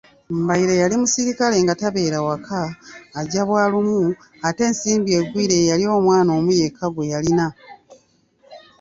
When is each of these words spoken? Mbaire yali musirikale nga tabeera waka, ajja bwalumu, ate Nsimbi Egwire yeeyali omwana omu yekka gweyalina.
Mbaire 0.41 0.73
yali 0.81 0.95
musirikale 1.01 1.57
nga 1.63 1.73
tabeera 1.81 2.19
waka, 2.27 2.61
ajja 3.19 3.41
bwalumu, 3.47 3.99
ate 4.47 4.63
Nsimbi 4.71 5.11
Egwire 5.19 5.55
yeeyali 5.61 5.85
omwana 5.97 6.29
omu 6.37 6.51
yekka 6.59 6.85
gweyalina. 6.93 7.47